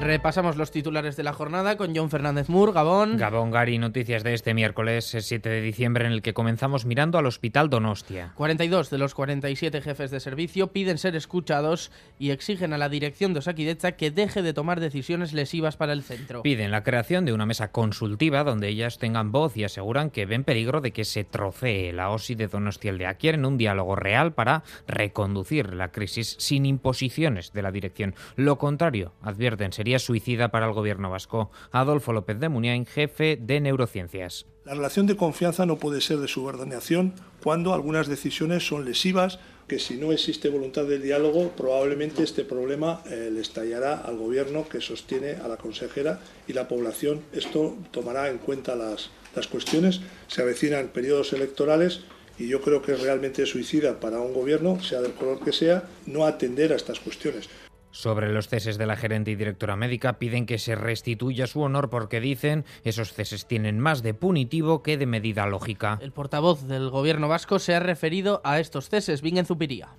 [0.00, 3.16] Repasamos los titulares de la jornada con John Fernández Mur, Gabón.
[3.16, 7.24] Gabón Gary, noticias de este miércoles 7 de diciembre en el que comenzamos mirando al
[7.24, 8.32] Hospital Donostia.
[8.34, 13.32] 42 de los 47 jefes de servicio piden ser escuchados y exigen a la dirección
[13.32, 16.42] de Osakidecha que deje de tomar decisiones lesivas para el centro.
[16.42, 20.44] Piden la creación de una mesa consultiva donde ellas tengan voz y aseguran que ven
[20.44, 25.72] peligro de que se trocee la OSI de Donostia Quieren un diálogo real para reconducir
[25.72, 28.14] la crisis sin imposiciones de la dirección.
[28.36, 31.50] Lo contrario, advierten, sería suicida para el gobierno vasco.
[31.70, 34.46] Adolfo López de Muniain, jefe de neurociencias.
[34.64, 39.78] La relación de confianza no puede ser de subordinación cuando algunas decisiones son lesivas, que
[39.78, 44.80] si no existe voluntad de diálogo, probablemente este problema eh, le estallará al gobierno que
[44.80, 47.22] sostiene a la consejera y la población.
[47.32, 50.00] Esto tomará en cuenta las, las cuestiones.
[50.28, 52.00] Se avecinan periodos electorales
[52.38, 55.84] y yo creo que es realmente suicida para un gobierno, sea del color que sea,
[56.06, 57.48] no atender a estas cuestiones.
[57.94, 61.90] Sobre los ceses de la gerente y directora médica piden que se restituya su honor
[61.90, 66.00] porque dicen esos ceses tienen más de punitivo que de medida lógica.
[66.02, 69.22] El portavoz del gobierno vasco se ha referido a estos ceses.
[69.22, 69.90] Vingen Zupiría.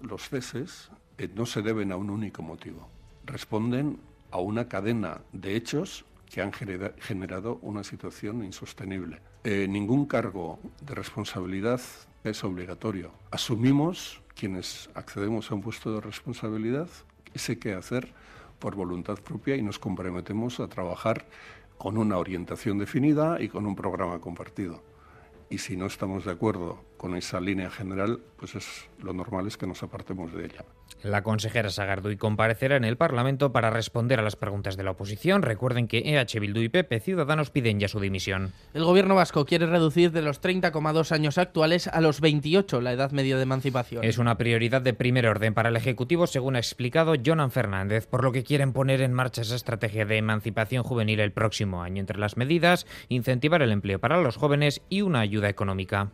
[0.00, 2.88] Los ceses eh, no se deben a un único motivo.
[3.24, 4.00] Responden
[4.32, 9.20] a una cadena de hechos que han generado una situación insostenible.
[9.44, 11.80] Eh, ningún cargo de responsabilidad
[12.24, 13.12] es obligatorio.
[13.30, 16.88] Asumimos, quienes accedemos a un puesto de responsabilidad,
[17.34, 18.12] ese qué hacer
[18.58, 21.26] por voluntad propia y nos comprometemos a trabajar
[21.76, 24.82] con una orientación definida y con un programa compartido.
[25.50, 29.58] Y si no estamos de acuerdo con esa línea general, pues es lo normal es
[29.58, 30.64] que nos apartemos de ella.
[31.02, 35.42] La consejera Sagarduy comparecerá en el Parlamento para responder a las preguntas de la oposición.
[35.42, 38.54] Recuerden que EH Bildu y PP Ciudadanos piden ya su dimisión.
[38.72, 43.10] El gobierno vasco quiere reducir de los 30,2 años actuales a los 28 la edad
[43.10, 44.02] media de emancipación.
[44.02, 48.24] Es una prioridad de primer orden para el Ejecutivo, según ha explicado Jonan Fernández, por
[48.24, 52.00] lo que quieren poner en marcha esa estrategia de emancipación juvenil el próximo año.
[52.00, 56.12] Entre las medidas, incentivar el empleo para los jóvenes y una ayuda económica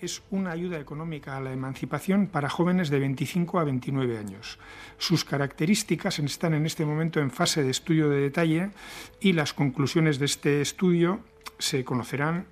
[0.00, 4.58] es una ayuda económica a la emancipación para jóvenes de 25 a 29 años.
[4.98, 8.70] Sus características están en este momento en fase de estudio de detalle
[9.20, 11.20] y las conclusiones de este estudio
[11.58, 12.46] se conocerán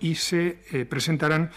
[0.00, 1.50] y se eh, presentarán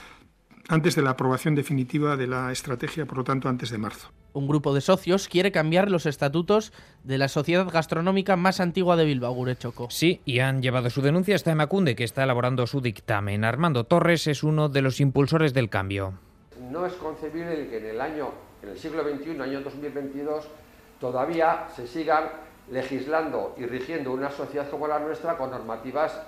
[0.70, 4.48] antes de la aprobación definitiva de la estrategia, por lo tanto antes de marzo un
[4.48, 6.72] grupo de socios quiere cambiar los estatutos
[7.04, 9.90] de la sociedad gastronómica más antigua de Bilbao, Gurechoco.
[9.90, 13.44] Sí, y han llevado su denuncia hasta Emacunde, que está elaborando su dictamen.
[13.44, 16.14] Armando Torres es uno de los impulsores del cambio.
[16.72, 18.30] No es concebible que en el año,
[18.62, 20.48] en el siglo XXI, año 2022,
[21.00, 22.26] todavía se sigan
[22.72, 26.22] legislando y rigiendo una sociedad como la nuestra con normativas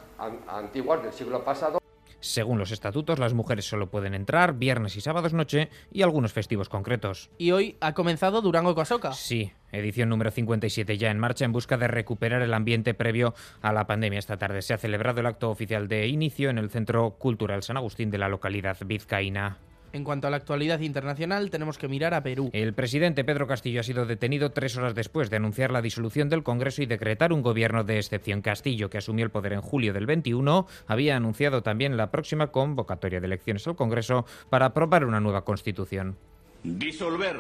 [0.48, 1.79] antiguas del siglo pasado
[2.20, 6.70] según los estatutos, las mujeres solo pueden entrar viernes y sábados noche y algunos festivos
[6.70, 7.30] concretos.
[7.38, 9.14] Y hoy ha comenzado Durango Coasoca.
[9.14, 13.74] Sí, edición número 57 ya en marcha en busca de recuperar el ambiente previo a
[13.74, 14.20] la pandemia.
[14.20, 17.78] Esta tarde se ha celebrado el acto oficial de inicio en el Centro Cultural San
[17.78, 19.58] Agustín de la localidad vizcaína.
[19.92, 22.50] En cuanto a la actualidad internacional, tenemos que mirar a Perú.
[22.54, 26.44] El presidente Pedro Castillo ha sido detenido tres horas después de anunciar la disolución del
[26.44, 28.42] Congreso y decretar un gobierno de excepción.
[28.42, 33.20] Castillo, que asumió el poder en julio del 21, había anunciado también la próxima convocatoria
[33.20, 36.18] de elecciones al Congreso para aprobar una nueva constitución.
[36.64, 37.38] Disolver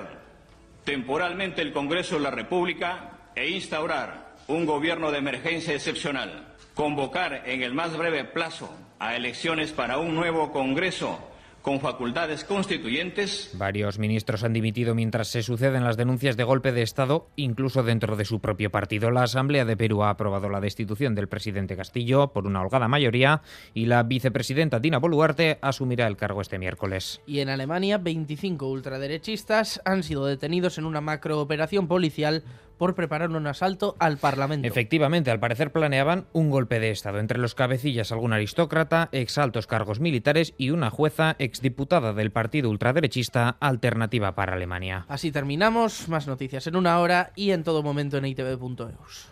[0.84, 6.56] temporalmente el Congreso de la República e instaurar un gobierno de emergencia excepcional.
[6.74, 11.30] Convocar en el más breve plazo a elecciones para un nuevo Congreso
[11.62, 13.52] con facultades constituyentes.
[13.58, 18.16] Varios ministros han dimitido mientras se suceden las denuncias de golpe de Estado, incluso dentro
[18.16, 19.12] de su propio partido.
[19.12, 23.42] La Asamblea de Perú ha aprobado la destitución del presidente Castillo por una holgada mayoría
[23.74, 27.22] y la vicepresidenta Dina Boluarte asumirá el cargo este miércoles.
[27.26, 32.44] Y en Alemania, 25 ultraderechistas han sido detenidos en una macrooperación policial
[32.80, 34.68] por preparar un asalto al Parlamento.
[34.68, 37.20] Efectivamente, al parecer planeaban un golpe de Estado.
[37.20, 43.58] Entre los cabecillas algún aristócrata, exaltos cargos militares y una jueza exdiputada del partido ultraderechista
[43.60, 45.06] Alternativa para Alemania.
[45.10, 46.08] Así terminamos.
[46.08, 49.28] Más noticias en una hora y en todo momento en itv.eus.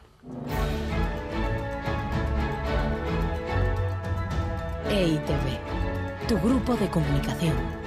[4.89, 7.86] EITV, tu grupo de comunicación.